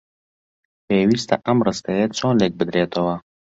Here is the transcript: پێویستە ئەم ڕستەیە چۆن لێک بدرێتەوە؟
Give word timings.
پێویستە 0.87 1.35
ئەم 1.45 1.57
ڕستەیە 1.67 2.05
چۆن 2.17 2.33
لێک 2.41 2.53
بدرێتەوە؟ 2.59 3.15